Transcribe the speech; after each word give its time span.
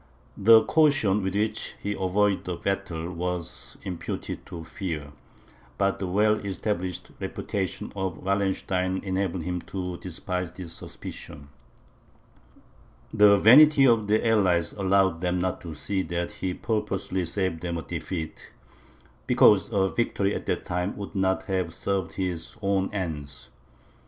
The 0.35 0.63
caution 0.63 1.21
with 1.21 1.35
which 1.35 1.75
he 1.79 1.91
avoided 1.93 2.47
a 2.49 2.55
battle 2.55 3.11
was 3.13 3.77
imputed 3.83 4.47
to 4.47 4.63
fear; 4.63 5.11
but 5.77 5.99
the 5.99 6.07
well 6.07 6.37
established 6.37 7.11
reputation 7.19 7.93
of 7.95 8.17
Wallenstein 8.17 9.01
enabled 9.03 9.43
him 9.43 9.61
to 9.69 9.97
despise 9.97 10.51
this 10.53 10.73
suspicion. 10.73 11.49
The 13.13 13.37
vanity 13.37 13.85
of 13.85 14.07
the 14.07 14.27
allies 14.27 14.73
allowed 14.73 15.21
them 15.21 15.37
not 15.37 15.61
to 15.61 15.75
see 15.75 16.01
that 16.01 16.31
he 16.31 16.55
purposely 16.55 17.23
saved 17.23 17.61
them 17.61 17.77
a 17.77 17.83
defeat, 17.83 18.51
because 19.27 19.71
a 19.71 19.87
victory 19.87 20.33
at 20.33 20.47
that 20.47 20.65
time 20.65 20.97
would 20.97 21.13
not 21.13 21.43
have 21.43 21.75
served 21.75 22.13
his 22.13 22.57
own 22.63 22.91
ends. 22.91 23.51